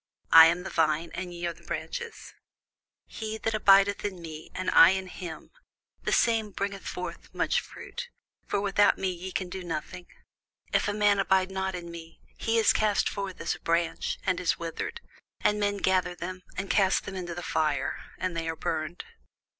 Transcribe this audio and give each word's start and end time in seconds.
I 0.31 0.47
am 0.47 0.63
the 0.63 0.71
vine, 0.71 1.11
ye 1.15 1.45
are 1.45 1.53
the 1.53 1.61
branches: 1.61 2.33
He 3.05 3.37
that 3.37 3.53
abideth 3.53 4.03
in 4.03 4.19
me, 4.19 4.49
and 4.55 4.71
I 4.71 4.89
in 4.89 5.05
him, 5.05 5.51
the 6.01 6.11
same 6.11 6.49
bringeth 6.49 6.87
forth 6.87 7.31
much 7.35 7.59
fruit: 7.61 8.09
for 8.47 8.59
without 8.59 8.97
me 8.97 9.11
ye 9.11 9.31
can 9.31 9.47
do 9.47 9.63
nothing. 9.63 10.07
If 10.73 10.87
a 10.87 10.93
man 10.95 11.19
abide 11.19 11.51
not 11.51 11.75
in 11.75 11.91
me, 11.91 12.19
he 12.39 12.57
is 12.57 12.73
cast 12.73 13.07
forth 13.07 13.39
as 13.39 13.53
a 13.53 13.59
branch, 13.59 14.17
and 14.25 14.39
is 14.39 14.57
withered; 14.57 15.01
and 15.41 15.59
men 15.59 15.77
gather 15.77 16.15
them, 16.15 16.41
and 16.57 16.67
cast 16.71 17.05
them 17.05 17.13
into 17.13 17.35
the 17.35 17.43
fire, 17.43 17.99
and 18.17 18.35
they 18.35 18.49
are 18.49 18.55
burned. 18.55 19.05